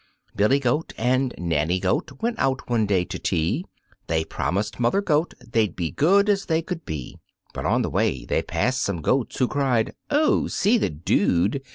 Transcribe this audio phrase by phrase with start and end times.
[0.35, 3.65] Billy Goat and Nanny Goat went out one day to tea.
[4.07, 7.19] They promised Mother Goat they'd be good as they could be,
[7.53, 11.61] But on the way they passed some goats who cried: "Oh, see the dude!"